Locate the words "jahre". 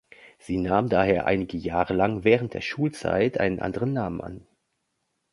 1.59-1.93